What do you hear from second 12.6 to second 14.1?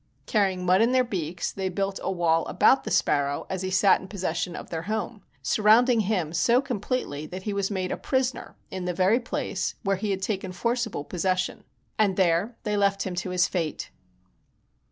they left him to his fate.